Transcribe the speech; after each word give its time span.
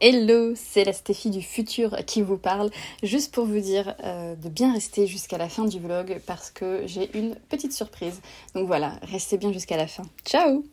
Hello, 0.00 0.54
c'est 0.56 0.82
la 0.82 0.92
Stéphie 0.92 1.30
du 1.30 1.40
futur 1.40 1.96
qui 2.04 2.20
vous 2.20 2.36
parle, 2.36 2.70
juste 3.04 3.32
pour 3.32 3.46
vous 3.46 3.60
dire 3.60 3.94
euh, 4.02 4.34
de 4.34 4.48
bien 4.48 4.72
rester 4.72 5.06
jusqu'à 5.06 5.38
la 5.38 5.48
fin 5.48 5.64
du 5.64 5.78
vlog 5.78 6.20
parce 6.26 6.50
que 6.50 6.82
j'ai 6.86 7.16
une 7.16 7.36
petite 7.48 7.72
surprise. 7.72 8.20
Donc 8.54 8.66
voilà, 8.66 8.98
restez 9.02 9.38
bien 9.38 9.52
jusqu'à 9.52 9.76
la 9.76 9.86
fin. 9.86 10.02
Ciao 10.24 10.64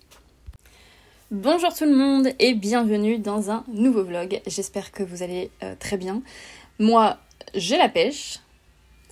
Bonjour 1.30 1.72
tout 1.74 1.86
le 1.86 1.96
monde 1.96 2.30
et 2.40 2.56
bienvenue 2.56 3.20
dans 3.20 3.52
un 3.52 3.64
nouveau 3.68 4.04
vlog. 4.04 4.42
J'espère 4.48 4.92
que 4.92 5.04
vous 5.04 5.22
allez 5.22 5.52
euh, 5.62 5.76
très 5.80 5.98
bien. 5.98 6.24
Moi, 6.80 7.18
j'ai 7.54 7.78
la 7.78 7.90
pêche. 7.90 8.40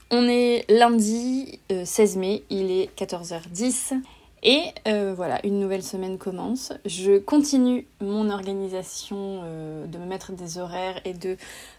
On 0.09 0.27
est 0.27 0.65
lundi 0.69 1.59
16 1.69 2.17
euh, 2.17 2.19
mai, 2.19 2.43
il 2.49 2.71
est 2.71 2.89
14h10 2.99 4.01
et 4.41 4.61
euh, 4.87 5.13
voilà, 5.15 5.45
une 5.45 5.59
nouvelle 5.59 5.83
semaine 5.83 6.17
commence. 6.17 6.71
Je 6.85 7.17
continue 7.17 7.87
mon 7.99 8.29
organisation 8.29 9.41
euh, 9.43 9.85
de 9.85 9.97
me 9.97 10.05
mettre 10.05 10.31
des 10.31 10.57
horaires 10.57 11.01
et 11.03 11.13
de 11.13 11.35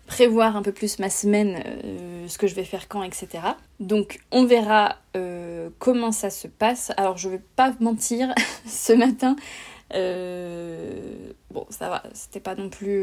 prévoir 0.07 0.57
un 0.57 0.63
peu 0.63 0.73
plus 0.73 0.99
ma 0.99 1.09
semaine, 1.09 1.63
euh, 1.85 2.29
ce 2.29 2.37
que 2.37 2.47
je 2.47 2.55
vais 2.55 2.65
faire 2.65 2.89
quand, 2.89 3.03
etc. 3.03 3.29
Donc 3.79 4.21
on 4.31 4.45
verra 4.45 4.97
comment 5.79 6.13
ça 6.13 6.31
se 6.31 6.49
passe. 6.49 6.93
Alors 6.97 7.17
je 7.17 7.29
vais 7.29 7.41
pas 7.57 7.73
mentir, 7.81 8.35
ce 8.67 8.93
matin, 8.93 9.37
bon 11.51 11.67
ça 11.71 11.89
va, 11.89 12.03
c'était 12.13 12.41
pas 12.41 12.55
non 12.55 12.69
plus 12.69 13.03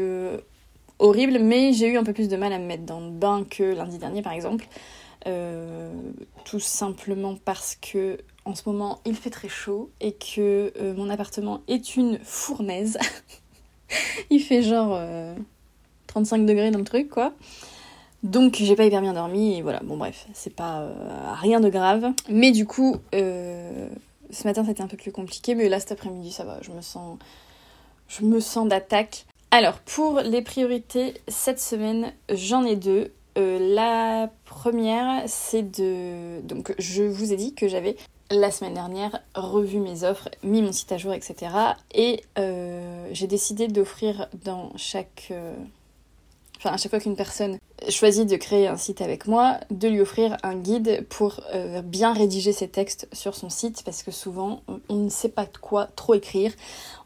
horrible, 1.00 1.38
mais 1.40 1.72
j'ai 1.72 1.88
eu 1.88 1.96
un 1.96 2.04
peu 2.04 2.12
plus 2.12 2.28
de 2.28 2.36
mal 2.36 2.52
à 2.52 2.58
me 2.58 2.66
mettre 2.66 2.84
dans 2.84 3.00
le 3.00 3.10
bain 3.10 3.44
que 3.48 3.64
lundi 3.64 3.98
dernier 3.98 4.22
par 4.22 4.32
exemple. 4.32 4.66
tout 6.44 6.60
simplement 6.60 7.36
parce 7.44 7.76
que 7.76 8.18
en 8.48 8.54
ce 8.54 8.62
moment 8.66 9.00
il 9.04 9.14
fait 9.14 9.30
très 9.30 9.48
chaud 9.48 9.90
et 10.00 10.12
que 10.12 10.72
euh, 10.80 10.94
mon 10.94 11.10
appartement 11.10 11.60
est 11.68 11.96
une 11.96 12.18
fournaise. 12.24 12.98
il 14.30 14.40
fait 14.40 14.62
genre 14.62 14.98
35 16.06 16.40
euh, 16.40 16.44
degrés 16.46 16.70
dans 16.70 16.78
le 16.78 16.84
truc 16.84 17.10
quoi. 17.10 17.34
Donc 18.22 18.56
j'ai 18.56 18.74
pas 18.74 18.84
hyper 18.84 19.02
bien 19.02 19.12
dormi 19.12 19.58
et 19.58 19.62
voilà, 19.62 19.80
bon 19.84 19.96
bref, 19.96 20.26
c'est 20.32 20.54
pas 20.54 20.80
euh, 20.80 21.32
rien 21.34 21.60
de 21.60 21.68
grave. 21.68 22.10
Mais 22.30 22.50
du 22.50 22.66
coup, 22.66 22.96
ce 23.12 24.44
matin 24.44 24.64
c'était 24.64 24.82
un 24.82 24.88
peu 24.88 24.96
plus 24.96 25.12
compliqué, 25.12 25.54
mais 25.54 25.68
là 25.68 25.78
cet 25.78 25.92
après-midi 25.92 26.32
ça 26.32 26.44
va, 26.44 26.58
je 26.62 26.72
me 26.72 26.80
sens, 26.80 27.18
je 28.08 28.24
me 28.24 28.40
sens 28.40 28.66
d'attaque. 28.66 29.26
Alors 29.50 29.78
pour 29.80 30.20
les 30.20 30.40
priorités 30.40 31.20
cette 31.28 31.60
semaine, 31.60 32.12
j'en 32.32 32.64
ai 32.64 32.76
deux. 32.76 33.12
la 33.36 34.30
première, 34.46 35.22
c'est 35.26 35.62
de. 35.62 36.40
Donc, 36.42 36.74
je 36.78 37.04
vous 37.04 37.32
ai 37.32 37.36
dit 37.36 37.54
que 37.54 37.68
j'avais 37.68 37.96
la 38.30 38.50
semaine 38.50 38.74
dernière 38.74 39.20
revu 39.34 39.78
mes 39.78 40.04
offres, 40.04 40.28
mis 40.42 40.62
mon 40.62 40.72
site 40.72 40.92
à 40.92 40.98
jour, 40.98 41.12
etc. 41.12 41.50
Et 41.94 42.22
euh, 42.38 43.08
j'ai 43.12 43.26
décidé 43.26 43.68
d'offrir 43.68 44.28
dans 44.44 44.70
chaque... 44.76 45.28
Euh, 45.30 45.54
enfin, 46.58 46.70
à 46.70 46.76
chaque 46.76 46.90
fois 46.90 47.00
qu'une 47.00 47.16
personne 47.16 47.58
choisit 47.88 48.28
de 48.28 48.36
créer 48.36 48.66
un 48.66 48.76
site 48.76 49.00
avec 49.00 49.26
moi, 49.26 49.58
de 49.70 49.88
lui 49.88 50.00
offrir 50.00 50.36
un 50.42 50.56
guide 50.56 51.06
pour 51.08 51.40
euh, 51.54 51.80
bien 51.80 52.12
rédiger 52.12 52.52
ses 52.52 52.68
textes 52.68 53.08
sur 53.12 53.34
son 53.34 53.48
site, 53.48 53.82
parce 53.84 54.02
que 54.02 54.10
souvent, 54.10 54.62
on 54.88 54.96
ne 54.96 55.08
sait 55.08 55.28
pas 55.28 55.46
de 55.46 55.56
quoi 55.56 55.86
trop 55.96 56.14
écrire 56.14 56.52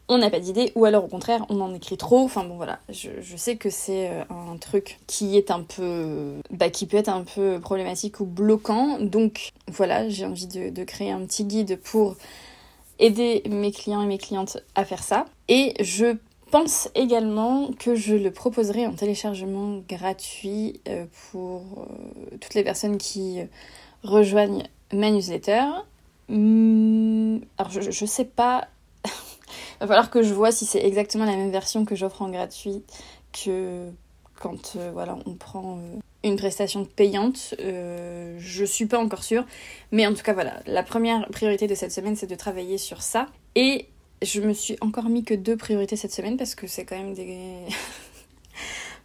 on 0.09 0.17
n'a 0.17 0.29
pas 0.29 0.39
d'idée, 0.39 0.71
ou 0.75 0.85
alors 0.85 1.05
au 1.05 1.07
contraire, 1.07 1.45
on 1.49 1.61
en 1.61 1.73
écrit 1.73 1.97
trop. 1.97 2.23
Enfin 2.23 2.43
bon, 2.43 2.55
voilà, 2.55 2.79
je, 2.89 3.09
sais 3.37 3.55
que 3.55 3.69
c'est 3.69 4.09
euh, 4.09 4.23
un 4.29 4.57
truc 4.57 4.99
qui 5.07 5.37
est 5.37 5.49
un 5.49 5.61
peu. 5.61 6.33
Bah, 6.51 6.69
qui 6.69 6.85
peut 6.85 6.97
être 6.97 7.09
un 7.09 7.23
peu 7.23 7.59
problématique 7.59 8.19
ou 8.19 8.25
bloquant. 8.25 8.99
Donc 8.99 9.51
voilà, 9.67 10.09
j'ai 10.09 10.25
envie 10.25 10.47
de, 10.47 10.83
créer 10.83 11.11
un 11.11 11.21
petit 11.25 11.45
guide 11.45 11.79
pour 11.79 12.15
aider 12.99 13.43
mes 13.49 13.71
clients 13.71 14.01
et 14.01 14.05
mes 14.05 14.17
clientes 14.17 14.57
à 14.75 14.83
faire 14.83 15.03
ça. 15.03 15.25
Et 15.47 15.73
je 15.81 16.17
pense 16.51 16.89
également 16.95 17.71
que 17.79 17.95
je 17.95 18.15
le 18.15 18.29
proposerai 18.29 18.85
en 18.85 18.93
téléchargement 18.93 19.81
gratuit 19.87 20.81
euh, 20.87 21.05
pour 21.31 21.61
euh, 21.61 22.37
toutes 22.39 22.53
les 22.53 22.63
personnes 22.63 22.97
qui 22.97 23.39
rejoignent 24.03 24.63
ma 24.91 25.09
newsletter. 25.09 25.63
Hum, 26.29 27.41
alors 27.57 27.71
je, 27.71 27.89
je 27.89 28.05
sais 28.05 28.25
pas 28.25 28.67
va 29.85 29.95
falloir 29.95 30.09
que 30.09 30.23
je 30.23 30.33
vois 30.33 30.51
si 30.51 30.65
c'est 30.65 30.83
exactement 30.83 31.25
la 31.25 31.35
même 31.35 31.51
version 31.51 31.85
que 31.85 31.95
j'offre 31.95 32.21
en 32.21 32.29
gratuit 32.29 32.83
que 33.31 33.89
quand 34.39 34.75
euh, 34.75 34.91
voilà, 34.93 35.17
on 35.25 35.35
prend 35.35 35.77
euh, 35.77 35.99
une 36.23 36.35
prestation 36.35 36.85
payante. 36.85 37.55
Euh, 37.59 38.35
je 38.39 38.65
suis 38.65 38.85
pas 38.85 38.99
encore 38.99 39.23
sûre. 39.23 39.45
Mais 39.91 40.05
en 40.07 40.13
tout 40.13 40.23
cas, 40.23 40.33
voilà, 40.33 40.59
la 40.65 40.83
première 40.83 41.27
priorité 41.29 41.67
de 41.67 41.75
cette 41.75 41.91
semaine, 41.91 42.15
c'est 42.15 42.27
de 42.27 42.35
travailler 42.35 42.77
sur 42.77 43.01
ça. 43.01 43.27
Et 43.55 43.87
je 44.21 44.41
me 44.41 44.53
suis 44.53 44.77
encore 44.81 45.09
mis 45.09 45.23
que 45.23 45.33
deux 45.33 45.57
priorités 45.57 45.95
cette 45.95 46.13
semaine 46.13 46.37
parce 46.37 46.55
que 46.55 46.67
c'est 46.67 46.85
quand 46.85 46.97
même 46.97 47.13
des. 47.13 47.37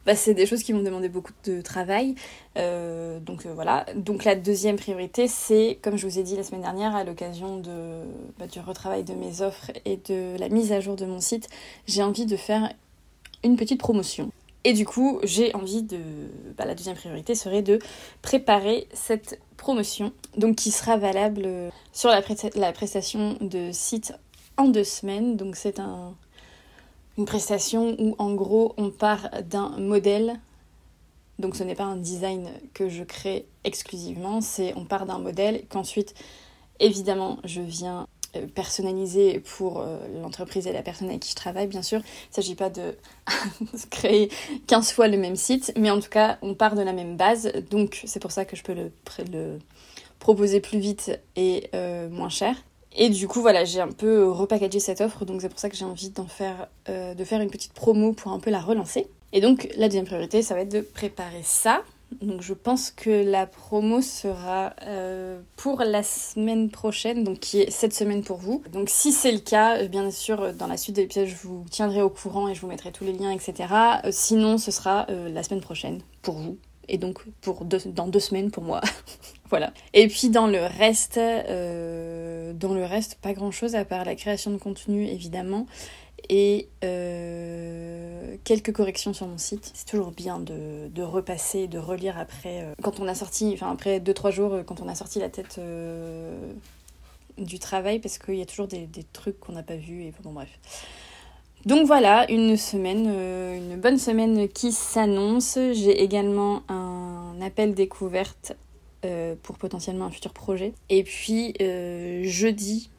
Bah, 0.08 0.16
c'est 0.16 0.32
des 0.32 0.46
choses 0.46 0.62
qui 0.62 0.72
vont 0.72 0.82
demander 0.82 1.10
beaucoup 1.10 1.34
de 1.44 1.60
travail. 1.60 2.14
Euh, 2.56 3.20
donc 3.20 3.44
euh, 3.44 3.52
voilà. 3.52 3.84
Donc 3.94 4.24
la 4.24 4.36
deuxième 4.36 4.76
priorité, 4.76 5.28
c'est, 5.28 5.78
comme 5.82 5.98
je 5.98 6.06
vous 6.06 6.18
ai 6.18 6.22
dit 6.22 6.34
la 6.34 6.42
semaine 6.42 6.62
dernière, 6.62 6.96
à 6.96 7.04
l'occasion 7.04 7.60
bah, 8.38 8.46
du 8.46 8.58
retravail 8.58 9.04
de 9.04 9.12
mes 9.12 9.42
offres 9.42 9.70
et 9.84 9.98
de 9.98 10.38
la 10.38 10.48
mise 10.48 10.72
à 10.72 10.80
jour 10.80 10.96
de 10.96 11.04
mon 11.04 11.20
site, 11.20 11.50
j'ai 11.86 12.02
envie 12.02 12.24
de 12.24 12.38
faire 12.38 12.72
une 13.44 13.56
petite 13.56 13.80
promotion. 13.80 14.32
Et 14.64 14.72
du 14.72 14.86
coup, 14.86 15.20
j'ai 15.24 15.54
envie 15.54 15.82
de... 15.82 15.98
Bah, 16.56 16.64
la 16.64 16.74
deuxième 16.74 16.96
priorité 16.96 17.34
serait 17.34 17.60
de 17.60 17.78
préparer 18.22 18.88
cette 18.94 19.38
promotion, 19.58 20.14
donc 20.38 20.56
qui 20.56 20.70
sera 20.70 20.96
valable 20.96 21.70
sur 21.92 22.08
la, 22.08 22.22
la 22.54 22.72
prestation 22.72 23.36
de 23.42 23.72
site 23.72 24.14
en 24.56 24.68
deux 24.68 24.84
semaines. 24.84 25.36
Donc 25.36 25.54
c'est 25.54 25.78
un 25.78 26.14
une 27.18 27.24
prestation 27.24 27.96
où 27.98 28.14
en 28.18 28.32
gros 28.34 28.74
on 28.78 28.90
part 28.90 29.28
d'un 29.42 29.70
modèle. 29.78 30.40
Donc 31.38 31.56
ce 31.56 31.64
n'est 31.64 31.74
pas 31.74 31.84
un 31.84 31.96
design 31.96 32.48
que 32.74 32.88
je 32.88 33.04
crée 33.04 33.46
exclusivement, 33.64 34.40
c'est 34.40 34.72
on 34.76 34.84
part 34.84 35.04
d'un 35.04 35.18
modèle 35.18 35.64
qu'ensuite 35.68 36.14
évidemment 36.80 37.38
je 37.44 37.60
viens 37.60 38.06
euh, 38.36 38.46
personnaliser 38.46 39.40
pour 39.40 39.80
euh, 39.80 39.98
l'entreprise 40.20 40.66
et 40.66 40.72
la 40.72 40.82
personne 40.82 41.08
avec 41.08 41.20
qui 41.20 41.30
je 41.30 41.36
travaille 41.36 41.66
bien 41.66 41.82
sûr. 41.82 42.00
Il 42.00 42.30
ne 42.30 42.34
s'agit 42.34 42.54
pas 42.54 42.70
de 42.70 42.96
créer 43.90 44.30
15 44.66 44.92
fois 44.92 45.08
le 45.08 45.16
même 45.16 45.36
site, 45.36 45.72
mais 45.76 45.90
en 45.90 46.00
tout 46.00 46.10
cas 46.10 46.38
on 46.42 46.54
part 46.54 46.74
de 46.74 46.82
la 46.82 46.92
même 46.92 47.16
base, 47.16 47.52
donc 47.70 48.00
c'est 48.04 48.20
pour 48.20 48.32
ça 48.32 48.44
que 48.44 48.56
je 48.56 48.62
peux 48.62 48.74
le, 48.74 49.58
proposer 50.18 50.60
plus 50.60 50.78
vite 50.78 51.18
et 51.36 51.70
euh, 51.74 52.08
moins 52.08 52.28
cher. 52.28 52.56
Et 53.00 53.10
du 53.10 53.28
coup, 53.28 53.40
voilà, 53.40 53.64
j'ai 53.64 53.80
un 53.80 53.92
peu 53.92 54.28
repackagé 54.28 54.80
cette 54.80 55.00
offre, 55.00 55.24
donc 55.24 55.40
c'est 55.40 55.48
pour 55.48 55.60
ça 55.60 55.70
que 55.70 55.76
j'ai 55.76 55.84
envie 55.84 56.10
d'en 56.10 56.26
faire, 56.26 56.66
euh, 56.88 57.14
de 57.14 57.24
faire 57.24 57.40
une 57.40 57.48
petite 57.48 57.72
promo 57.72 58.12
pour 58.12 58.32
un 58.32 58.40
peu 58.40 58.50
la 58.50 58.60
relancer. 58.60 59.06
Et 59.32 59.40
donc, 59.40 59.68
la 59.76 59.86
deuxième 59.86 60.04
priorité, 60.04 60.42
ça 60.42 60.54
va 60.56 60.62
être 60.62 60.72
de 60.72 60.80
préparer 60.80 61.42
ça. 61.44 61.84
Donc, 62.22 62.42
je 62.42 62.54
pense 62.54 62.90
que 62.90 63.22
la 63.24 63.46
promo 63.46 64.02
sera 64.02 64.74
euh, 64.82 65.40
pour 65.54 65.82
la 65.84 66.02
semaine 66.02 66.70
prochaine, 66.70 67.22
donc 67.22 67.38
qui 67.38 67.60
est 67.60 67.70
cette 67.70 67.94
semaine 67.94 68.24
pour 68.24 68.38
vous. 68.38 68.64
Donc, 68.72 68.88
si 68.88 69.12
c'est 69.12 69.30
le 69.30 69.38
cas, 69.38 69.78
euh, 69.78 69.86
bien 69.86 70.10
sûr, 70.10 70.52
dans 70.54 70.66
la 70.66 70.76
suite 70.76 70.96
de 70.96 71.02
l'épisode, 71.02 71.26
je 71.26 71.36
vous 71.36 71.64
tiendrai 71.70 72.02
au 72.02 72.10
courant 72.10 72.48
et 72.48 72.56
je 72.56 72.60
vous 72.60 72.68
mettrai 72.68 72.90
tous 72.90 73.04
les 73.04 73.12
liens, 73.12 73.30
etc. 73.30 73.72
sinon, 74.10 74.58
ce 74.58 74.72
sera 74.72 75.06
la 75.08 75.42
semaine 75.44 75.60
prochaine 75.60 76.00
pour 76.22 76.34
vous 76.34 76.58
et 76.88 76.98
donc 76.98 77.22
pour 77.40 77.64
dans 77.64 78.08
deux 78.08 78.20
semaines 78.20 78.50
pour 78.50 78.62
moi. 78.62 78.80
voilà. 79.50 79.72
Et 79.94 80.08
puis 80.08 80.28
dans 80.28 80.46
le 80.46 80.64
reste, 80.64 81.18
euh, 81.18 82.52
dans 82.52 82.74
le 82.74 82.84
reste, 82.84 83.16
pas 83.16 83.32
grand 83.32 83.50
chose 83.50 83.74
à 83.74 83.84
part 83.84 84.04
la 84.04 84.14
création 84.14 84.50
de 84.50 84.58
contenu 84.58 85.06
évidemment 85.06 85.66
et 86.28 86.68
euh, 86.84 88.36
quelques 88.44 88.72
corrections 88.72 89.12
sur 89.12 89.26
mon 89.26 89.38
site. 89.38 89.70
C'est 89.74 89.86
toujours 89.86 90.10
bien 90.10 90.40
de, 90.40 90.88
de, 90.88 91.02
repasser, 91.02 91.68
de 91.68 91.78
relire 91.78 92.18
après. 92.18 92.62
Euh, 92.62 92.74
quand 92.82 93.00
on 93.00 93.06
a 93.06 93.14
sorti, 93.14 93.52
enfin 93.54 93.70
après 93.70 94.00
2-3 94.00 94.32
jours, 94.32 94.56
quand 94.66 94.80
on 94.80 94.88
a 94.88 94.94
sorti 94.94 95.20
la 95.20 95.28
tête 95.28 95.60
du 97.38 97.58
travail, 97.60 98.00
parce 98.00 98.18
qu'il 98.18 98.34
y 98.34 98.42
a 98.42 98.46
toujours 98.46 98.66
des, 98.66 98.86
des 98.86 99.04
trucs 99.04 99.38
qu'on 99.38 99.52
n'a 99.52 99.62
pas 99.62 99.76
vus 99.76 100.02
et 100.02 100.12
bon 100.22 100.32
bref. 100.32 100.48
Donc 101.66 101.86
voilà, 101.86 102.30
une 102.30 102.56
semaine, 102.56 103.06
euh, 103.08 103.56
une 103.56 103.76
bonne 103.80 103.98
semaine 103.98 104.48
qui 104.48 104.72
s'annonce. 104.72 105.54
J'ai 105.72 106.02
également 106.02 106.62
un 106.68 107.34
appel 107.40 107.74
découverte 107.74 108.52
pour 109.42 109.58
potentiellement 109.58 110.06
un 110.06 110.10
futur 110.10 110.32
projet. 110.32 110.74
Et 110.88 111.04
puis 111.04 111.54
jeudi, 112.28 112.90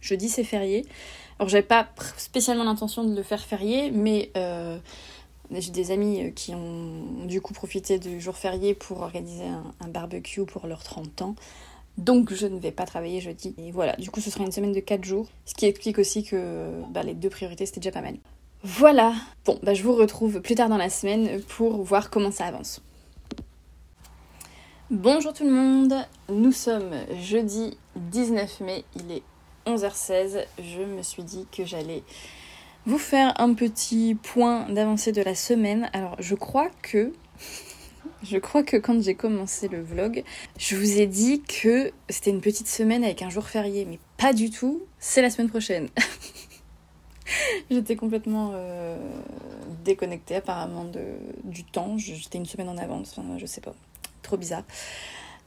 jeudi 0.00 0.28
c'est 0.28 0.44
férié. 0.44 0.84
Alors 1.38 1.48
j'avais 1.48 1.62
pas 1.62 1.88
spécialement 2.16 2.64
l'intention 2.64 3.04
de 3.04 3.14
le 3.14 3.22
faire 3.22 3.44
férié, 3.44 3.90
mais 3.92 4.32
j'ai 5.52 5.70
des 5.70 5.92
amis 5.92 6.32
qui 6.34 6.52
ont 6.52 7.26
du 7.26 7.40
coup 7.40 7.54
profité 7.54 7.98
du 8.00 8.20
jour 8.20 8.36
férié 8.36 8.74
pour 8.74 9.02
organiser 9.02 9.46
un, 9.46 9.72
un 9.80 9.88
barbecue 9.88 10.44
pour 10.44 10.66
leurs 10.66 10.82
30 10.82 11.22
ans. 11.22 11.36
Donc 11.96 12.32
je 12.32 12.46
ne 12.46 12.58
vais 12.58 12.72
pas 12.72 12.84
travailler 12.84 13.20
jeudi. 13.20 13.54
Et 13.58 13.72
voilà, 13.72 13.96
du 13.96 14.10
coup 14.10 14.20
ce 14.20 14.30
sera 14.30 14.44
une 14.44 14.52
semaine 14.52 14.72
de 14.72 14.80
4 14.80 15.04
jours. 15.04 15.28
Ce 15.44 15.54
qui 15.54 15.66
explique 15.66 15.98
aussi 15.98 16.24
que 16.24 16.70
bah, 16.90 17.02
les 17.02 17.14
deux 17.14 17.30
priorités 17.30 17.66
c'était 17.66 17.80
déjà 17.80 17.92
pas 17.92 18.02
mal. 18.02 18.16
Voilà. 18.62 19.14
Bon, 19.44 19.58
bah, 19.62 19.74
je 19.74 19.82
vous 19.82 19.94
retrouve 19.94 20.40
plus 20.40 20.54
tard 20.54 20.68
dans 20.68 20.76
la 20.76 20.90
semaine 20.90 21.40
pour 21.42 21.82
voir 21.82 22.10
comment 22.10 22.30
ça 22.30 22.46
avance. 22.46 22.82
Bonjour 24.90 25.32
tout 25.32 25.44
le 25.44 25.50
monde, 25.50 25.94
nous 26.28 26.52
sommes 26.52 26.94
jeudi 27.20 27.76
19 27.96 28.60
mai, 28.60 28.84
il 28.94 29.10
est 29.10 29.22
11h16. 29.66 30.44
Je 30.60 30.82
me 30.82 31.02
suis 31.02 31.24
dit 31.24 31.44
que 31.50 31.64
j'allais 31.64 32.04
vous 32.84 32.98
faire 32.98 33.34
un 33.40 33.52
petit 33.54 34.14
point 34.14 34.68
d'avancée 34.70 35.10
de 35.10 35.22
la 35.22 35.34
semaine. 35.34 35.90
Alors 35.92 36.14
je 36.20 36.36
crois 36.36 36.70
que 36.82 37.12
je 38.22 38.38
crois 38.38 38.62
que 38.62 38.76
quand 38.76 39.02
j'ai 39.02 39.14
commencé 39.14 39.68
le 39.68 39.82
vlog, 39.82 40.24
je 40.58 40.76
vous 40.76 40.98
ai 40.98 41.06
dit 41.06 41.42
que 41.42 41.92
c'était 42.08 42.30
une 42.30 42.40
petite 42.40 42.68
semaine 42.68 43.04
avec 43.04 43.22
un 43.22 43.30
jour 43.30 43.44
férié, 43.44 43.84
mais 43.84 43.98
pas 44.16 44.32
du 44.32 44.50
tout, 44.50 44.82
c'est 44.98 45.22
la 45.22 45.30
semaine 45.30 45.48
prochaine. 45.48 45.88
J'étais 47.70 47.96
complètement 47.96 48.52
euh, 48.54 48.96
déconnectée 49.84 50.36
apparemment 50.36 50.84
de, 50.84 51.02
du 51.44 51.64
temps, 51.64 51.98
j'étais 51.98 52.38
une 52.38 52.46
semaine 52.46 52.68
en 52.68 52.78
avance, 52.78 53.14
enfin 53.16 53.38
je 53.38 53.46
sais 53.46 53.60
pas, 53.60 53.74
trop 54.22 54.36
bizarre. 54.36 54.62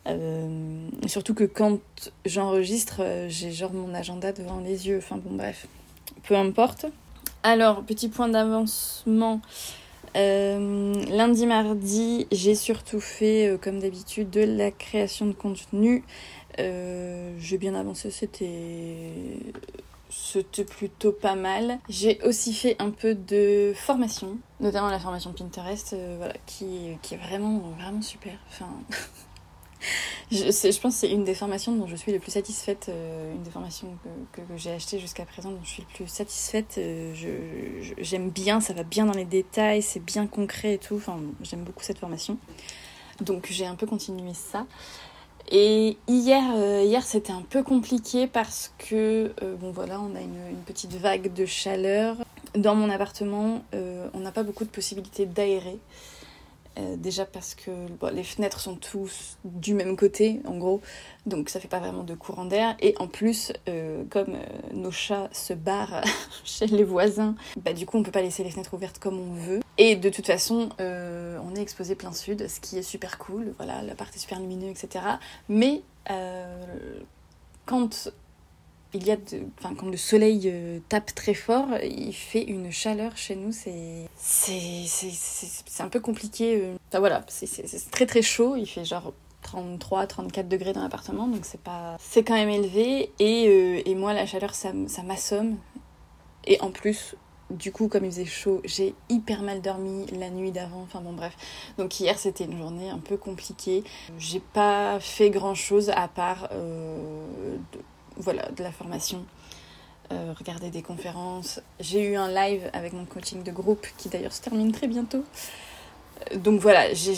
Euh, 0.07 0.89
surtout 1.07 1.33
que 1.33 1.44
quand 1.44 1.79
j'enregistre, 2.25 3.01
euh, 3.01 3.27
j'ai 3.29 3.51
genre 3.51 3.73
mon 3.73 3.94
agenda 3.94 4.31
devant 4.31 4.59
les 4.59 4.88
yeux, 4.88 4.97
enfin 4.97 5.17
bon 5.17 5.35
bref, 5.35 5.67
peu 6.23 6.35
importe. 6.35 6.85
Alors, 7.44 7.83
petit 7.83 8.09
point 8.09 8.27
d'avancement, 8.27 9.41
euh, 10.15 10.94
lundi, 11.09 11.45
mardi, 11.45 12.27
j'ai 12.31 12.56
surtout 12.56 13.00
fait, 13.00 13.47
euh, 13.47 13.57
comme 13.57 13.79
d'habitude, 13.79 14.29
de 14.29 14.41
la 14.41 14.71
création 14.71 15.25
de 15.25 15.33
contenu. 15.33 16.03
Euh, 16.59 17.35
j'ai 17.39 17.57
bien 17.57 17.75
avancé, 17.75 18.11
c'était 18.11 18.33
plutôt 20.65 21.11
pas 21.11 21.35
mal. 21.35 21.79
J'ai 21.89 22.19
aussi 22.23 22.53
fait 22.53 22.75
un 22.79 22.91
peu 22.91 23.15
de 23.15 23.73
formation, 23.75 24.38
notamment 24.59 24.89
la 24.89 25.00
formation 25.00 25.33
Pinterest, 25.33 25.95
voilà, 26.17 26.33
qui, 26.45 26.89
est 27.11 27.17
vraiment, 27.17 27.59
vraiment 27.77 28.01
super. 28.01 28.33
Enfin, 28.50 28.69
je, 30.31 30.38
je, 30.38 30.80
pense 30.80 30.94
que 30.94 31.00
c'est 31.00 31.12
une 31.12 31.24
des 31.24 31.34
formations 31.34 31.74
dont 31.76 31.88
je 31.88 31.96
suis 31.96 32.12
le 32.12 32.20
plus 32.20 32.31
satisfaite, 32.31 32.88
euh, 32.90 33.34
une 33.34 33.44
des 33.44 33.52
formations 33.52 33.88
que, 34.34 34.42
que, 34.42 34.58
j'ai 34.58 34.72
achetées 34.72 35.00
jusqu'à 35.00 35.26
présent 35.26 35.52
dont 35.52 35.64
je 35.64 35.70
suis 35.70 35.84
le 35.84 35.96
plus 35.96 36.08
satisfaite. 36.08 36.76
Euh, 36.78 37.14
j'aime 37.98 38.30
bien, 38.30 38.60
ça 38.60 38.74
va 38.74 38.84
bien 38.84 39.06
dans 39.06 39.14
les 39.14 39.26
détails, 39.26 39.81
c'est 39.81 40.04
bien 40.04 40.28
concret 40.28 40.74
et 40.76 40.78
tout. 40.78 40.96
Enfin, 40.96 41.20
j'aime 41.42 41.64
beaucoup 41.64 41.84
cette 41.84 42.00
formation. 42.00 42.38
Donc 43.22 43.48
j'ai 43.50 43.66
un 43.66 43.76
peu 43.76 43.86
continué 43.86 44.34
ça. 44.34 44.66
Et 45.52 45.98
hier, 46.08 46.44
euh, 46.56 46.84
hier 46.84 47.04
c'était 47.04 47.31
un 47.31 47.42
peu 47.42 47.64
compliqué 47.64 48.28
parce 48.28 48.74
que, 48.78 49.34
bon 49.60 49.72
voilà, 49.72 50.00
on 50.00 50.16
a 50.16 50.22
une, 50.22 50.50
une, 50.52 50.64
petite 50.66 50.94
vague 50.94 51.34
de 51.34 51.46
chaleur. 51.46 52.18
Dans 52.56 52.76
mon 52.76 52.90
appartement, 52.90 53.64
on 53.74 54.20
n'a 54.20 54.31
pas 54.31 54.44
beaucoup 54.44 54.64
de 54.64 54.70
possibilités 54.70 55.26
d'aérer. 55.26 55.80
Euh, 56.80 56.96
déjà 56.96 57.26
parce 57.26 57.56
que 57.56 57.72
les 58.12 58.24
fenêtres 58.24 58.60
sont 58.60 58.76
tous 58.76 59.38
du 59.44 59.74
même 59.74 59.96
côté, 59.96 60.42
en 60.46 60.58
gros, 60.58 60.81
donc 61.26 61.50
ça 61.50 61.60
fait 61.60 61.68
pas 61.68 61.80
vraiment 61.80 62.04
de 62.04 62.16
courant 62.16 62.46
d'air. 62.46 62.76
Et 62.80 62.96
en 63.00 63.08
plus, 63.08 63.52
euh, 63.68 64.04
comme 64.10 64.36
euh, 64.36 64.74
nos 64.74 64.92
chats 64.92 65.30
se 65.31 65.54
barrent 65.54 66.02
chez 66.44 66.68
les 66.68 66.84
voisins, 66.84 67.36
bah 67.64 67.74
du 67.74 67.86
coup 67.86 67.98
on 67.98 68.04
peut 68.04 68.12
pas 68.12 68.22
laisser 68.22 68.44
les 68.44 68.52
fenêtres 68.52 68.74
ouvertes 68.74 69.00
comme 69.00 69.20
on 69.20 69.34
veut. 69.34 69.60
Et 69.78 69.96
de 69.96 70.10
toute 70.10 70.28
façon, 70.28 70.70
on 70.80 71.56
est 71.56 71.62
exposé 71.62 71.96
plein 71.96 72.12
sud, 72.12 72.50
ce 72.50 72.60
qui 72.60 72.78
est 72.78 72.84
super 72.84 73.18
cool. 73.18 73.54
Voilà, 73.58 73.81
l'appart 73.81 74.14
est 74.14 74.20
super 74.20 74.40
lumineux, 74.40 74.68
etc. 74.70 75.06
Mais 75.48 75.84
quand 77.66 78.12
il 78.94 79.06
y 79.06 79.12
a 79.12 79.18
de, 79.18 79.44
enfin, 79.59 79.75
quand 79.75 79.88
le 79.88 79.97
soleil 79.97 80.44
euh, 80.45 80.80
tape 80.89 81.13
très 81.13 81.36
fort, 81.36 81.68
il 81.83 82.13
fait 82.13 82.44
une 82.44 82.71
chaleur 82.71 83.15
chez 83.18 83.36
nous, 83.36 83.51
c'est, 83.51 84.07
c'est, 84.18 85.83
un 85.83 85.89
peu 85.89 86.00
compliqué. 86.00 86.59
Euh. 86.62 86.75
Enfin 86.89 87.00
voilà, 87.00 87.24
c'est, 87.27 87.91
très 87.91 88.07
très 88.07 88.24
chaud, 88.24 88.56
il 88.56 88.65
fait 88.65 88.86
genre 88.86 89.13
33, 89.44 90.07
34 90.07 90.47
degrés 90.47 90.74
dans 90.74 90.81
l'appartement, 90.81 91.27
donc 91.27 91.41
c'est 91.45 91.62
pas, 91.62 91.97
c'est 92.00 92.24
quand 92.24 92.33
même 92.33 92.50
élevé. 92.50 93.12
Et, 93.19 93.47
euh, 93.47 93.81
et 93.86 93.94
moi, 93.94 94.13
la 94.13 94.25
chaleur, 94.25 94.56
ça, 94.56 94.71
ça 94.88 95.03
m'assomme. 95.03 95.57
Et 96.45 96.59
en 96.62 96.71
plus, 96.71 97.15
du 97.51 97.71
coup, 97.71 97.89
comme 97.89 98.06
il 98.06 98.12
faisait 98.12 98.25
chaud, 98.25 98.62
j'ai 98.63 98.95
hyper 99.09 99.44
mal 99.44 99.62
dormi 99.62 100.07
la 100.18 100.31
nuit 100.31 100.51
d'avant. 100.51 100.81
Enfin 100.81 101.01
bon, 101.01 101.13
bref. 101.13 101.35
Donc 101.77 102.00
hier, 102.00 102.18
c'était 102.18 102.45
une 102.45 102.57
journée 102.57 102.89
un 102.89 102.97
peu 102.97 103.18
compliquée. 103.18 103.83
J'ai 104.18 104.39
pas 104.39 105.00
fait 105.00 105.30
grand 105.30 105.53
chose 105.53 105.92
à 105.92 106.07
part 106.07 106.50
voilà, 108.19 108.50
de 108.56 108.63
la 108.63 108.71
formation, 108.71 109.25
euh, 110.12 110.33
regarder 110.38 110.69
des 110.69 110.81
conférences. 110.81 111.62
J'ai 111.80 112.04
eu 112.04 112.16
un 112.16 112.30
live 112.30 112.69
avec 112.74 112.94
mon 112.94 113.06
coaching 113.06 113.44
de 113.44 113.51
groupe 113.51 113.86
qui 113.98 114.10
d'ailleurs 114.10 114.33
se 114.33 114.42
termine 114.42 114.71
très 114.71 114.88
bientôt. 114.88 115.24
Euh, 116.31 116.38
donc 116.38 116.60
voilà, 116.60 116.94
j'ai, 116.94 117.13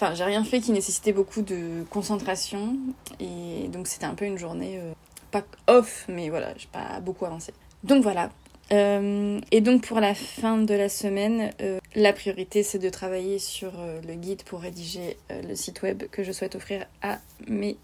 rien 0.00 0.44
fait 0.44 0.60
qui 0.60 0.70
nécessitait 0.72 1.12
beaucoup 1.12 1.40
de 1.40 1.84
concentration 1.90 2.76
et 3.20 3.68
donc 3.68 3.86
c'était 3.86 4.04
un 4.04 4.14
peu 4.14 4.26
une 4.26 4.38
journée 4.38 4.78
euh, 4.78 4.92
pas 5.30 5.42
off, 5.66 6.04
mais 6.08 6.28
voilà, 6.28 6.52
j'ai 6.58 6.68
pas 6.70 7.00
beaucoup 7.00 7.24
avancé. 7.24 7.52
Donc 7.84 8.02
voilà. 8.02 8.30
et 8.70 9.60
donc 9.62 9.86
pour 9.86 10.00
la 10.00 10.14
fin 10.14 10.58
de 10.58 10.74
la 10.74 10.90
semaine, 10.90 11.52
la 11.94 12.12
priorité 12.12 12.62
c'est 12.62 12.78
de 12.78 12.90
travailler 12.90 13.38
sur 13.38 13.72
le 14.06 14.14
guide 14.14 14.42
pour 14.42 14.60
rédiger 14.60 15.16
le 15.30 15.54
site 15.54 15.80
web 15.80 16.04
que 16.10 16.22
je 16.22 16.32
souhaite 16.32 16.54
offrir 16.54 16.84
à 17.00 17.18
mes 17.46 17.78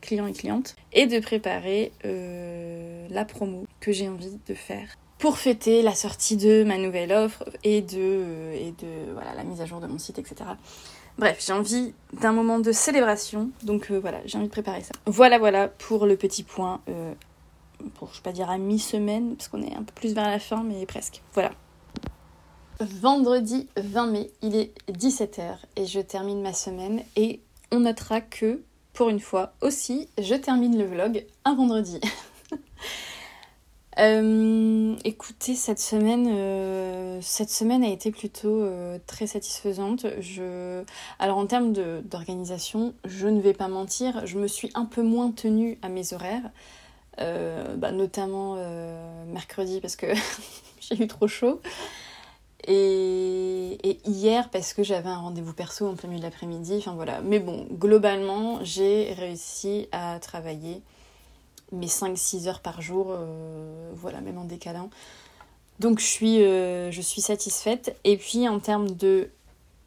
clients 0.00 0.26
et 0.26 0.32
clientes, 0.32 0.76
et 0.92 1.06
de 1.06 1.18
préparer 1.20 1.92
euh, 2.04 3.06
la 3.10 3.24
promo 3.24 3.66
que 3.80 3.92
j'ai 3.92 4.08
envie 4.08 4.38
de 4.46 4.54
faire 4.54 4.88
pour 5.18 5.38
fêter 5.38 5.82
la 5.82 5.94
sortie 5.94 6.36
de 6.36 6.62
ma 6.62 6.78
nouvelle 6.78 7.12
offre 7.12 7.44
et 7.64 7.82
de, 7.82 7.96
euh, 7.98 8.52
et 8.54 8.74
voilà, 9.12 9.34
la 9.34 9.44
mise 9.44 9.60
à 9.60 9.66
jour 9.66 9.80
de 9.80 9.86
mon 9.86 9.98
site, 9.98 10.18
etc. 10.18 10.50
Bref, 11.18 11.42
j'ai 11.44 11.52
envie 11.52 11.94
d'un 12.12 12.32
moment 12.32 12.60
de 12.60 12.70
célébration, 12.70 13.50
donc 13.64 13.90
euh, 13.90 13.98
voilà, 13.98 14.20
j'ai 14.24 14.38
envie 14.38 14.46
de 14.46 14.52
préparer 14.52 14.82
ça. 14.82 14.92
Voilà, 15.06 15.38
voilà 15.38 15.66
pour 15.66 16.06
le 16.06 16.16
petit 16.16 16.44
point, 16.44 16.80
pour 17.94 18.10
je 18.12 18.18
vais 18.18 18.22
pas 18.22 18.32
dire 18.32 18.48
à 18.48 18.58
mi-semaine, 18.58 19.34
parce 19.34 19.48
qu'on 19.48 19.62
est 19.62 19.74
un 19.74 19.82
peu 19.82 19.92
plus 19.94 20.14
vers 20.14 20.28
la 20.28 20.38
fin, 20.38 20.62
mais 20.62 20.86
presque. 20.86 21.22
Voilà. 21.34 21.50
Vendredi 22.80 23.66
20 23.76 24.06
mai, 24.06 24.30
il 24.40 24.54
est 24.54 24.72
17h 24.88 25.56
et 25.74 25.84
je 25.84 25.98
termine 25.98 26.40
ma 26.40 26.52
semaine 26.52 27.02
et 27.16 27.40
on 27.72 27.80
notera 27.80 28.20
que 28.20 28.62
pour 28.98 29.10
une 29.10 29.20
fois 29.20 29.52
aussi, 29.60 30.08
je 30.20 30.34
termine 30.34 30.76
le 30.76 30.84
vlog 30.84 31.24
un 31.44 31.54
vendredi. 31.54 32.00
Euh, 34.00 34.94
écoutez, 35.02 35.56
cette 35.56 35.80
semaine, 35.80 36.28
euh, 36.30 37.18
cette 37.20 37.50
semaine 37.50 37.82
a 37.82 37.88
été 37.88 38.12
plutôt 38.12 38.62
euh, 38.62 38.96
très 39.08 39.26
satisfaisante. 39.26 40.06
Je... 40.20 40.84
Alors 41.18 41.36
en 41.36 41.46
termes 41.46 41.72
d'organisation, 41.72 42.94
je 43.04 43.26
ne 43.26 43.40
vais 43.40 43.54
pas 43.54 43.66
mentir, 43.66 44.24
je 44.24 44.38
me 44.38 44.46
suis 44.46 44.70
un 44.74 44.84
peu 44.84 45.02
moins 45.02 45.32
tenue 45.32 45.78
à 45.82 45.88
mes 45.88 46.12
horaires, 46.12 46.48
bah, 47.16 47.90
notamment 47.90 48.54
mercredi 49.26 49.80
parce 49.80 49.96
que 49.96 50.06
j'ai 50.80 51.02
eu 51.02 51.08
trop 51.08 51.26
chaud. 51.26 51.60
Et, 52.70 53.98
hier, 54.04 54.50
parce 54.50 54.74
que 54.74 54.82
j'avais 54.82 55.08
un 55.08 55.18
rendez-vous 55.18 55.54
perso 55.54 55.88
en 55.88 55.94
plein 55.94 56.10
milieu 56.10 56.20
de 56.20 56.24
l'après-midi, 56.24 56.76
enfin 56.78 56.92
voilà. 56.92 57.22
Mais 57.22 57.38
bon, 57.38 57.66
globalement, 57.72 58.62
j'ai 58.62 59.14
réussi 59.14 59.88
à 59.90 60.18
travailler 60.20 60.82
mes 61.72 61.86
5-6 61.86 62.46
heures 62.46 62.60
par 62.60 62.82
jour, 62.82 63.08
euh, 63.10 63.90
voilà, 63.94 64.20
même 64.20 64.36
en 64.36 64.44
décalant. 64.44 64.90
Donc 65.80 65.98
je 66.00 66.04
suis, 66.04 66.42
euh, 66.42 66.90
je 66.90 67.00
suis 67.00 67.22
satisfaite. 67.22 67.96
Et 68.04 68.18
puis 68.18 68.46
en 68.48 68.58
termes 68.58 68.90
de 68.90 69.30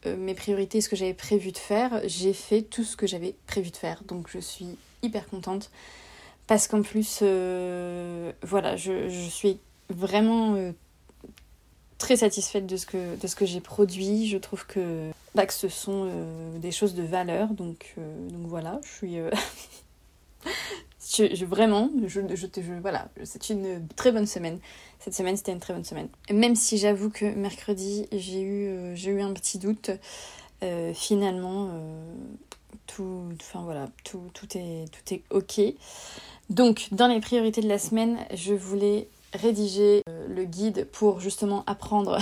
euh, 0.07 0.17
mes 0.17 0.33
priorités, 0.33 0.81
ce 0.81 0.89
que 0.89 0.95
j'avais 0.95 1.13
prévu 1.13 1.51
de 1.51 1.57
faire, 1.57 2.01
j'ai 2.05 2.33
fait 2.33 2.63
tout 2.63 2.83
ce 2.83 2.97
que 2.97 3.05
j'avais 3.05 3.35
prévu 3.45 3.69
de 3.69 3.77
faire. 3.77 4.01
Donc 4.07 4.27
je 4.27 4.39
suis 4.39 4.77
hyper 5.03 5.27
contente. 5.27 5.69
Parce 6.47 6.67
qu'en 6.67 6.81
plus, 6.81 7.21
voilà, 8.41 8.75
je, 8.75 9.07
je, 9.07 9.29
suis 9.29 9.59
vraiment 9.89 10.73
très 12.01 12.17
satisfaite 12.17 12.65
de 12.65 12.75
ce 12.75 12.85
que, 12.85 13.15
de 13.15 13.27
ce 13.27 13.35
que 13.35 13.45
j'ai 13.45 13.61
produit. 13.61 14.27
Je 14.27 14.37
trouve 14.37 14.65
que, 14.65 15.09
bah, 15.35 15.45
que 15.45 15.53
ce 15.53 15.69
sont 15.69 16.09
euh, 16.09 16.57
des 16.57 16.71
choses 16.71 16.95
de 16.95 17.03
valeur. 17.03 17.49
Donc, 17.49 17.93
euh, 17.97 18.29
donc 18.29 18.47
voilà, 18.47 18.81
je 18.83 18.89
suis. 18.89 19.19
Euh, 19.19 19.29
je, 20.99 21.45
vraiment, 21.45 21.89
je, 22.07 22.21
je, 22.35 22.47
je 22.53 22.79
voilà, 22.81 23.07
c'est 23.23 23.49
une 23.49 23.87
très 23.95 24.11
bonne 24.11 24.25
semaine. 24.25 24.59
Cette 24.99 25.13
semaine, 25.13 25.37
c'était 25.37 25.53
une 25.53 25.59
très 25.59 25.73
bonne 25.73 25.85
semaine. 25.85 26.09
Même 26.31 26.55
si 26.55 26.77
j'avoue 26.77 27.09
que 27.09 27.25
mercredi, 27.25 28.07
j'ai 28.11 28.41
eu, 28.41 28.95
eu 28.95 29.21
un 29.21 29.33
petit 29.33 29.57
doute. 29.57 29.91
finalement, 30.93 31.71
tout, 32.85 33.29
voilà, 33.55 33.89
tout, 34.03 34.23
tout, 34.33 34.47
est, 34.55 34.85
tout 34.91 35.13
est 35.13 35.23
ok. 35.31 35.61
Donc, 36.49 36.89
dans 36.91 37.07
les 37.07 37.19
priorités 37.19 37.61
de 37.61 37.67
la 37.67 37.79
semaine, 37.79 38.17
je 38.33 38.53
voulais 38.53 39.07
rédiger 39.33 40.03
le 40.31 40.45
guide 40.45 40.87
pour 40.91 41.19
justement 41.19 41.63
apprendre 41.67 42.17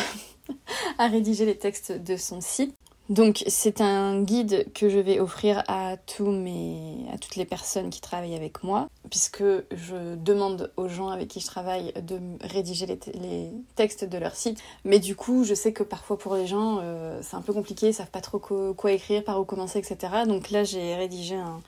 à 0.98 1.08
rédiger 1.08 1.46
les 1.46 1.58
textes 1.58 1.92
de 1.92 2.18
son 2.18 2.42
site. 2.42 2.76
Donc 3.10 3.44
c'est 3.48 3.82
un 3.82 4.22
guide 4.22 4.72
que 4.74 4.88
je 4.88 5.00
vais 5.00 5.20
offrir 5.20 5.64
à, 5.68 5.98
tous 5.98 6.30
mes, 6.30 7.08
à 7.12 7.18
toutes 7.18 7.38
les 7.38 7.46
personnes 7.46 7.90
qui 7.90 8.02
travaillent 8.02 8.36
avec 8.36 8.64
moi, 8.64 8.88
puisque 9.10 9.44
je 9.72 10.16
demande 10.16 10.72
aux 10.78 10.88
gens 10.88 11.10
avec 11.10 11.28
qui 11.28 11.40
je 11.40 11.48
travaille 11.48 11.92
de 12.04 12.20
rédiger 12.42 12.86
les, 12.86 13.50
textes 13.76 14.06
de 14.06 14.18
leur 14.20 14.36
site. 14.36 14.60
Mais 14.86 15.00
du 15.00 15.16
coup, 15.16 15.44
je 15.44 15.56
sais 15.56 15.74
que 15.74 15.82
parfois 15.82 16.20
pour 16.20 16.36
les 16.36 16.46
gens, 16.46 16.82
euh, 16.84 17.20
c'est 17.24 17.36
un 17.36 17.42
peu 17.42 17.52
compliqué, 17.52 17.88
ils 17.88 17.94
savent 17.96 18.12
pas 18.12 18.22
trop 18.22 18.38
quoi 18.38 18.92
écrire, 18.92 19.24
par 19.24 19.42
où 19.42 19.44
commencer, 19.44 19.80
etc. 19.80 20.14
Donc 20.28 20.52
là, 20.52 20.64
j'ai 20.64 20.94
rédigé 20.94 21.34
un, 21.34 21.62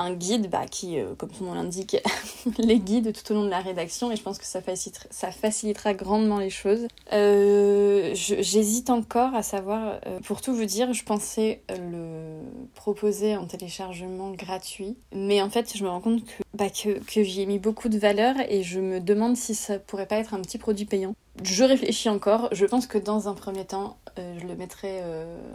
un 0.00 0.14
guide 0.14 0.48
bah, 0.50 0.64
qui, 0.68 0.98
euh, 0.98 1.14
comme 1.14 1.32
son 1.32 1.44
nom 1.44 1.54
l'indique, 1.54 1.96
les 2.58 2.78
guide 2.78 3.12
tout 3.12 3.32
au 3.32 3.34
long 3.34 3.44
de 3.44 3.50
la 3.50 3.60
rédaction 3.60 4.10
et 4.10 4.16
je 4.16 4.22
pense 4.22 4.38
que 4.38 4.46
ça 4.46 4.62
facilitera, 4.62 5.94
grandement 5.94 6.38
les 6.38 6.50
choses. 6.50 6.88
Euh, 7.12 8.12
j'hésite 8.14 8.90
encore 8.90 9.34
à 9.34 9.42
savoir, 9.42 10.00
euh, 10.06 10.18
pour 10.20 10.40
tout 10.40 10.54
vous 10.54 10.64
dire, 10.64 10.92
je 10.94 11.04
pensais 11.04 11.62
le 11.68 12.40
proposer 12.74 13.36
en 13.36 13.44
téléchargement 13.44 14.30
gratuit, 14.30 14.96
mais 15.12 15.42
en 15.42 15.50
fait 15.50 15.76
je 15.76 15.84
me 15.84 15.90
rends 15.90 16.00
compte 16.00 16.24
que, 16.24 16.42
bah, 16.54 16.70
que 16.70 17.22
j'y 17.22 17.42
ai 17.42 17.46
mis 17.46 17.58
beaucoup 17.58 17.90
de 17.90 17.98
valeur 17.98 18.36
et 18.48 18.62
je 18.62 18.80
me 18.80 19.00
demande 19.00 19.36
si 19.36 19.54
ça 19.54 19.78
pourrait 19.78 20.06
pas 20.06 20.16
être 20.16 20.32
un 20.32 20.40
petit 20.40 20.58
produit 20.58 20.86
payant. 20.86 21.14
Je 21.42 21.64
réfléchis 21.64 22.08
encore, 22.08 22.48
je 22.52 22.64
pense 22.64 22.86
que 22.86 22.98
dans 22.98 23.28
un 23.28 23.34
premier 23.34 23.64
temps, 23.66 23.98
je 24.16 24.46
le 24.46 24.54
mettrai 24.56 25.00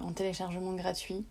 en 0.03 0.11
téléchargement 0.11 0.73
gratuit 0.73 1.25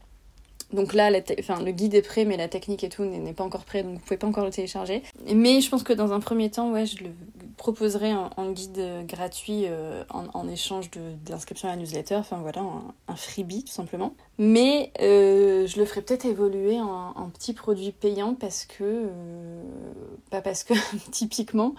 donc 0.74 0.92
là, 0.92 1.10
le 1.10 1.70
guide 1.70 1.94
est 1.94 2.02
prêt, 2.02 2.24
mais 2.24 2.36
la 2.36 2.48
technique 2.48 2.82
et 2.84 2.88
tout 2.88 3.04
n'est 3.04 3.32
pas 3.32 3.44
encore 3.44 3.64
prêt, 3.64 3.82
donc 3.82 3.94
vous 3.94 4.00
pouvez 4.00 4.16
pas 4.16 4.26
encore 4.26 4.44
le 4.44 4.50
télécharger. 4.50 5.02
Mais 5.32 5.60
je 5.60 5.70
pense 5.70 5.84
que 5.84 5.92
dans 5.92 6.12
un 6.12 6.20
premier 6.20 6.50
temps, 6.50 6.72
ouais, 6.72 6.84
je 6.84 7.04
le 7.04 7.10
proposerai 7.56 8.12
en, 8.12 8.50
guide 8.50 9.06
gratuit 9.06 9.66
euh, 9.66 10.02
en, 10.10 10.48
échange 10.48 10.90
d'inscription 11.24 11.68
à 11.68 11.72
la 11.72 11.76
newsletter. 11.76 12.16
Enfin 12.16 12.38
voilà, 12.38 12.62
un, 13.08 13.16
freebie 13.16 13.64
tout 13.64 13.72
simplement. 13.72 14.14
Mais 14.38 14.90
euh, 15.00 15.66
je 15.66 15.78
le 15.78 15.86
ferai 15.86 16.02
peut-être 16.02 16.26
évoluer 16.26 16.80
en, 16.80 17.30
petit 17.32 17.52
produit 17.52 17.92
payant 17.92 18.34
parce 18.34 18.64
que, 18.64 18.82
euh, 18.82 19.62
pas 20.30 20.40
parce 20.40 20.64
que 20.64 20.74
typiquement, 21.12 21.74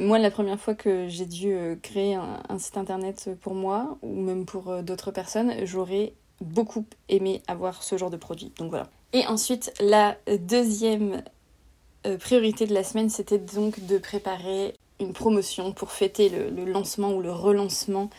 moi 0.00 0.18
la 0.18 0.30
première 0.30 0.58
fois 0.58 0.74
que 0.74 1.08
j'ai 1.08 1.26
dû 1.26 1.54
créer 1.82 2.14
un, 2.14 2.58
site 2.58 2.78
internet 2.78 3.30
pour 3.42 3.54
moi 3.54 3.98
ou 4.02 4.20
même 4.20 4.46
pour 4.46 4.82
d'autres 4.82 5.10
personnes, 5.10 5.52
j'aurais 5.64 6.14
beaucoup 6.40 6.86
aimé 7.08 7.42
avoir 7.46 7.82
ce 7.82 7.96
genre 7.96 8.10
de 8.10 8.16
produit. 8.16 8.52
Donc 8.58 8.70
voilà. 8.70 8.88
Et 9.12 9.26
ensuite, 9.26 9.72
la 9.80 10.16
deuxième 10.40 11.22
euh, 12.06 12.18
priorité 12.18 12.66
de 12.66 12.74
la 12.74 12.84
semaine, 12.84 13.08
c'était 13.08 13.38
donc 13.38 13.86
de 13.86 13.98
préparer 13.98 14.74
une 15.00 15.12
promotion 15.12 15.72
pour 15.72 15.92
fêter 15.92 16.28
le, 16.28 16.64
lancement 16.64 17.12
ou 17.14 17.20
le 17.20 17.32
relancement, 17.32 18.10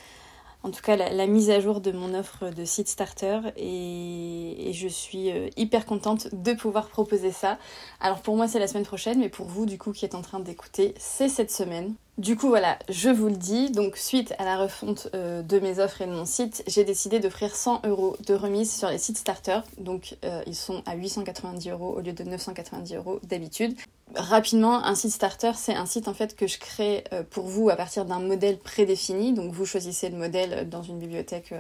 en 0.63 0.71
tout 0.71 0.81
cas 0.81 0.95
la, 0.95 1.27
mise 1.27 1.49
à 1.49 1.59
jour 1.59 1.79
de 1.79 1.91
mon 1.91 2.13
offre 2.13 2.49
de 2.49 2.65
site 2.65 2.87
starter. 2.87 3.39
Et, 3.57 4.69
et 4.69 4.73
je 4.73 4.87
suis 4.87 5.31
euh, 5.31 5.49
hyper 5.57 5.85
contente 5.85 6.29
de 6.33 6.53
pouvoir 6.53 6.87
proposer 6.87 7.31
ça. 7.31 7.57
Alors 7.99 8.21
pour 8.21 8.35
moi, 8.35 8.47
c'est 8.47 8.59
la 8.59 8.67
semaine 8.67 8.85
prochaine, 8.85 9.19
mais 9.19 9.29
pour 9.29 9.47
vous, 9.47 9.65
du 9.65 9.77
coup, 9.77 9.91
qui 9.91 10.05
êtes 10.05 10.15
en 10.15 10.21
train 10.21 10.39
d'écouter, 10.39 10.93
c'est 10.97 11.29
cette 11.29 11.51
semaine. 11.51 11.95
Du 12.17 12.37
coup, 12.37 12.47
voilà, 12.47 12.79
je 12.87 13.09
vous 13.09 13.27
le 13.27 13.35
dis. 13.35 13.71
Donc, 13.71 13.97
suite 13.97 14.33
à 14.39 14.45
la 14.45 14.57
refonte 14.57 15.09
euh, 15.13 15.41
de 15.41 15.59
mes 15.59 15.79
offres 15.79 16.01
et 16.01 16.05
de 16.05 16.11
mon 16.11 16.23
site, 16.23 16.63
j'ai 16.65 16.85
décidé 16.85 17.19
d'offrir 17.19 17.53
100 17.53 17.81
euros 17.85 18.15
de 18.25 18.33
remise 18.33 18.73
sur 18.73 18.89
les 18.89 18.97
sites 18.97 19.17
starters. 19.17 19.63
Donc, 19.77 20.15
euh, 20.23 20.41
ils 20.47 20.55
sont 20.55 20.81
à 20.85 20.95
890 20.95 21.69
euros 21.71 21.93
au 21.97 21.99
lieu 21.99 22.13
de 22.13 22.23
990 22.23 22.95
euros 22.95 23.19
d'habitude. 23.23 23.75
Rapidement, 24.13 24.85
un 24.85 24.93
site 24.93 25.11
starter, 25.11 25.53
c'est 25.55 25.73
un 25.73 25.87
site 25.87 26.07
en 26.07 26.13
fait 26.13 26.35
que 26.35 26.45
je 26.45 26.59
crée 26.59 27.03
euh, 27.11 27.23
pour 27.23 27.47
vous 27.47 27.69
à 27.69 27.75
partir 27.75 28.05
d'un 28.05 28.19
modèle 28.19 28.59
prédéfini. 28.59 29.33
Donc, 29.33 29.51
vous 29.51 29.65
choisissez 29.65 30.09
le 30.09 30.17
modèle 30.17 30.69
dans 30.69 30.83
une 30.83 30.99
bibliothèque, 30.99 31.53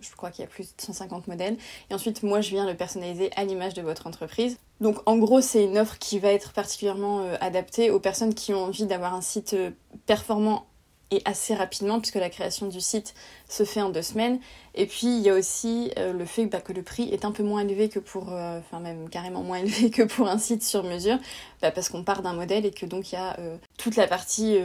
je 0.00 0.10
crois 0.16 0.30
qu'il 0.30 0.42
y 0.42 0.48
a 0.48 0.50
plus 0.50 0.74
de 0.76 0.82
150 0.82 1.28
modèles. 1.28 1.56
Et 1.90 1.94
ensuite, 1.94 2.22
moi, 2.22 2.40
je 2.40 2.50
viens 2.50 2.66
le 2.66 2.74
personnaliser 2.74 3.30
à 3.36 3.44
l'image 3.44 3.74
de 3.74 3.82
votre 3.82 4.06
entreprise. 4.06 4.56
Donc 4.80 4.96
en 5.04 5.18
gros, 5.18 5.40
c'est 5.42 5.64
une 5.64 5.78
offre 5.78 5.98
qui 5.98 6.18
va 6.18 6.32
être 6.32 6.52
particulièrement 6.52 7.20
euh, 7.20 7.36
adaptée 7.40 7.90
aux 7.90 8.00
personnes 8.00 8.34
qui 8.34 8.54
ont 8.54 8.64
envie 8.64 8.86
d'avoir 8.86 9.14
un 9.14 9.20
site 9.20 9.52
euh, 9.52 9.70
performant 10.06 10.66
et 11.10 11.22
assez 11.24 11.54
rapidement 11.54 12.00
puisque 12.00 12.16
la 12.16 12.30
création 12.30 12.66
du 12.66 12.80
site 12.80 13.14
se 13.48 13.64
fait 13.64 13.82
en 13.82 13.90
deux 13.90 14.02
semaines. 14.02 14.40
Et 14.74 14.86
puis 14.86 15.06
il 15.06 15.20
y 15.20 15.30
a 15.30 15.34
aussi 15.34 15.90
euh, 15.98 16.12
le 16.12 16.24
fait 16.24 16.46
bah, 16.46 16.60
que 16.60 16.72
le 16.72 16.82
prix 16.82 17.08
est 17.10 17.24
un 17.24 17.32
peu 17.32 17.42
moins 17.42 17.62
élevé 17.62 17.88
que 17.88 17.98
pour, 17.98 18.28
enfin 18.28 18.80
même 18.80 19.08
carrément 19.08 19.42
moins 19.42 19.58
élevé 19.64 19.90
que 19.90 20.02
pour 20.02 20.28
un 20.28 20.38
site 20.38 20.62
sur 20.62 20.84
mesure, 20.84 21.18
bah, 21.60 21.70
parce 21.70 21.88
qu'on 21.88 22.04
part 22.04 22.22
d'un 22.22 22.34
modèle 22.34 22.64
et 22.64 22.70
que 22.70 22.86
donc 22.86 23.12
il 23.12 23.16
y 23.16 23.18
a 23.18 23.36
toute 23.76 23.96
la 23.96 24.06
partie 24.06 24.56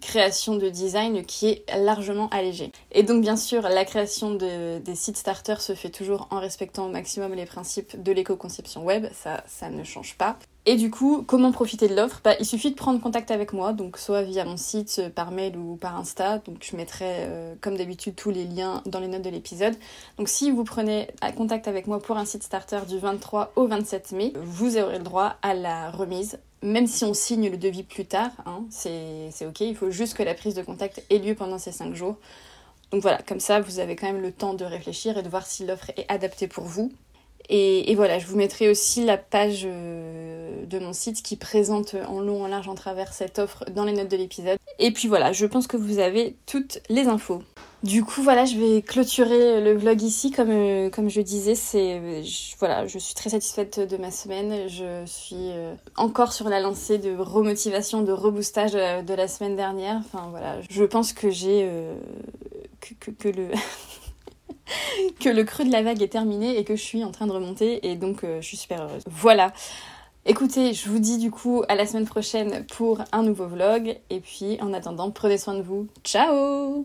création 0.00 0.56
de 0.56 0.68
design 0.68 1.24
qui 1.24 1.48
est 1.48 1.64
largement 1.78 2.28
allégée. 2.30 2.72
Et 2.92 3.02
donc 3.02 3.22
bien 3.22 3.36
sûr 3.36 3.62
la 3.62 3.84
création 3.84 4.34
de, 4.34 4.78
des 4.78 4.94
sites 4.94 5.16
starters 5.16 5.60
se 5.60 5.74
fait 5.74 5.90
toujours 5.90 6.26
en 6.30 6.40
respectant 6.40 6.86
au 6.86 6.90
maximum 6.90 7.34
les 7.34 7.46
principes 7.46 8.02
de 8.02 8.12
l'éco-conception 8.12 8.84
web, 8.84 9.06
ça 9.12 9.70
ne 9.70 9.84
change 9.84 10.16
pas. 10.16 10.38
Et 10.66 10.76
du 10.76 10.90
coup, 10.90 11.24
comment 11.26 11.52
profiter 11.52 11.88
de 11.88 11.94
l'offre? 11.94 12.20
Bah, 12.22 12.34
Il 12.38 12.44
suffit 12.44 12.70
de 12.70 12.76
prendre 12.76 13.00
contact 13.00 13.30
avec 13.30 13.54
moi, 13.54 13.72
donc 13.72 13.96
soit 13.96 14.22
via 14.22 14.44
mon 14.44 14.58
site, 14.58 14.96
euh, 14.98 15.08
par 15.08 15.30
mail 15.30 15.56
ou 15.56 15.76
par 15.76 15.96
Insta. 15.96 16.42
Je 16.60 16.76
mettrai 16.76 17.06
euh, 17.08 17.54
comme 17.62 17.78
d'habitude 17.78 18.14
tous 18.14 18.30
les 18.30 18.44
liens 18.44 18.82
dans 18.84 19.00
les 19.00 19.08
notes 19.08 19.22
de 19.22 19.30
l'épisode. 19.30 19.74
Donc 20.18 20.28
si 20.28 20.50
vous 20.50 20.64
prenez 20.64 21.08
contact 21.34 21.66
avec 21.66 21.86
moi 21.86 21.98
pour 21.98 22.18
un 22.18 22.26
site 22.26 22.42
starter 22.42 22.80
du 22.86 22.98
23 22.98 23.52
au 23.56 23.66
27 23.66 24.12
mai, 24.12 24.32
vous 24.36 24.76
aurez 24.76 24.98
le 24.98 25.04
droit 25.04 25.36
à 25.40 25.54
la 25.54 25.90
remise. 25.90 26.38
Même 26.62 26.86
si 26.86 27.04
on 27.04 27.14
signe 27.14 27.48
le 27.48 27.56
devis 27.56 27.82
plus 27.82 28.04
tard, 28.04 28.32
hein, 28.44 28.64
c'est 28.68 29.30
ok, 29.46 29.60
il 29.60 29.74
faut 29.74 29.90
juste 29.90 30.14
que 30.14 30.22
la 30.22 30.34
prise 30.34 30.54
de 30.54 30.62
contact 30.62 31.02
ait 31.08 31.18
lieu 31.18 31.34
pendant 31.34 31.56
ces 31.56 31.72
5 31.72 31.94
jours. 31.94 32.16
Donc 32.92 33.00
voilà, 33.00 33.18
comme 33.26 33.40
ça, 33.40 33.60
vous 33.60 33.78
avez 33.78 33.96
quand 33.96 34.06
même 34.06 34.20
le 34.20 34.32
temps 34.32 34.52
de 34.52 34.64
réfléchir 34.66 35.16
et 35.16 35.22
de 35.22 35.28
voir 35.28 35.46
si 35.46 35.64
l'offre 35.64 35.90
est 35.96 36.04
adaptée 36.08 36.48
pour 36.48 36.64
vous. 36.64 36.92
Et, 37.52 37.96
voilà, 37.96 38.20
je 38.20 38.26
vous 38.26 38.36
mettrai 38.36 38.70
aussi 38.70 39.04
la 39.04 39.16
page 39.16 39.62
euh, 39.64 40.64
de 40.66 40.78
mon 40.78 40.92
site 40.92 41.20
qui 41.20 41.34
présente 41.34 41.96
en 42.06 42.20
long, 42.20 42.44
en 42.44 42.46
large, 42.46 42.68
en 42.68 42.76
travers 42.76 43.12
cette 43.12 43.40
offre 43.40 43.64
dans 43.74 43.84
les 43.84 43.92
notes 43.92 44.08
de 44.08 44.16
l'épisode. 44.16 44.56
Et 44.78 44.92
puis 44.92 45.08
voilà, 45.08 45.32
je 45.32 45.46
pense 45.46 45.66
que 45.66 45.76
vous 45.76 45.98
avez 45.98 46.36
toutes 46.46 46.80
les 46.88 47.08
infos. 47.08 47.42
Du 47.82 48.04
coup, 48.04 48.22
voilà, 48.22 48.44
je 48.44 48.56
vais 48.56 48.82
clôturer 48.82 49.60
le 49.60 49.76
vlog 49.76 50.00
ici. 50.00 50.30
Comme, 50.30 50.50
euh, 50.50 50.90
comme 50.90 51.08
je 51.08 51.20
disais, 51.22 51.56
c'est 51.56 52.22
voilà, 52.60 52.86
je 52.86 52.98
suis 53.00 53.14
très 53.14 53.30
satisfaite 53.30 53.80
de 53.80 53.96
ma 53.96 54.12
semaine. 54.12 54.68
Je 54.68 55.04
suis 55.06 55.34
euh, 55.50 55.74
encore 55.96 56.32
sur 56.32 56.48
la 56.48 56.60
lancée 56.60 56.98
de 56.98 57.16
remotivation, 57.16 58.02
de 58.02 58.12
reboostage 58.12 58.74
de, 58.74 59.14
la 59.14 59.26
semaine 59.26 59.56
dernière. 59.56 59.96
Enfin 59.96 60.28
voilà, 60.30 60.58
je 60.70 60.84
pense 60.84 61.12
que 61.12 61.30
j'ai 61.30 61.68
que, 62.80 63.28
le 63.28 63.48
que 65.20 65.28
le 65.28 65.44
creux 65.44 65.64
de 65.64 65.72
la 65.72 65.82
vague 65.82 66.02
est 66.02 66.08
terminé 66.08 66.58
et 66.58 66.64
que 66.64 66.76
je 66.76 66.82
suis 66.82 67.04
en 67.04 67.10
train 67.10 67.26
de 67.26 67.32
remonter 67.32 67.88
et 67.90 67.96
donc 67.96 68.24
euh, 68.24 68.40
je 68.40 68.46
suis 68.46 68.56
super 68.56 68.82
heureuse. 68.82 69.02
Voilà. 69.06 69.52
Écoutez, 70.26 70.74
je 70.74 70.88
vous 70.88 70.98
dis 70.98 71.18
du 71.18 71.30
coup 71.30 71.62
à 71.68 71.74
la 71.74 71.86
semaine 71.86 72.06
prochaine 72.06 72.66
pour 72.66 73.02
un 73.12 73.22
nouveau 73.22 73.46
vlog 73.46 73.96
et 74.10 74.20
puis 74.20 74.58
en 74.60 74.72
attendant, 74.72 75.10
prenez 75.10 75.38
soin 75.38 75.54
de 75.54 75.62
vous. 75.62 75.88
Ciao 76.04 76.84